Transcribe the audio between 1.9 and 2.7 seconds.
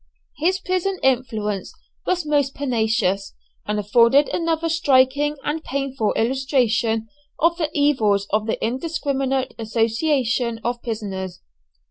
was most